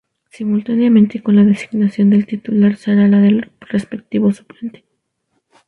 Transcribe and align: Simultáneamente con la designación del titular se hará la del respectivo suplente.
Simultáneamente 0.31 1.21
con 1.21 1.35
la 1.35 1.43
designación 1.43 2.09
del 2.09 2.25
titular 2.25 2.75
se 2.75 2.89
hará 2.89 3.07
la 3.07 3.19
del 3.19 3.51
respectivo 3.69 4.31
suplente. 4.33 4.83